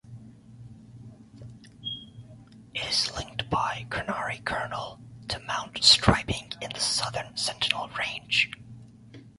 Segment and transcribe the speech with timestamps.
[2.73, 8.51] It is linked by Karnare Colonel to Mount Strybing in the southern Sentinel Range.